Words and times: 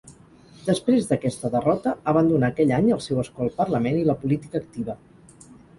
Després 0.69 1.05
d'aquesta 1.11 1.51
derrota 1.57 1.93
abandonà 2.13 2.49
aquell 2.55 2.75
any 2.81 2.91
el 2.97 3.05
seu 3.09 3.21
escó 3.27 3.47
al 3.47 3.55
Parlament 3.61 4.03
i 4.03 4.07
la 4.13 4.19
política 4.25 4.65
activa. 4.67 4.99